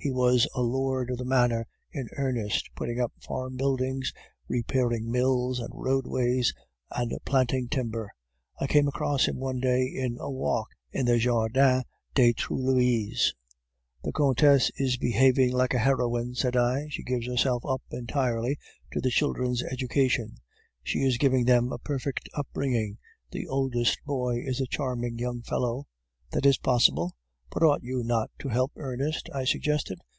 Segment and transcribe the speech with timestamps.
[0.00, 4.12] He was a lord of the manor in earnest, putting up farm buildings,
[4.46, 6.54] repairing mills and roadways,
[6.92, 8.12] and planting timber.
[8.60, 11.82] I came across him one day in a walk in the Jardin
[12.14, 13.34] des Tuileries.
[14.04, 18.56] "'The Countess is behaving like a heroine,' said I; 'she gives herself up entirely
[18.92, 20.36] to the children's education;
[20.84, 23.32] she is giving them a perfect bringing up.
[23.32, 25.88] The oldest boy is a charming young fellow'
[26.30, 27.16] "'That is possible.'
[27.50, 29.98] "'But ought you not to help Ernest?' I suggested.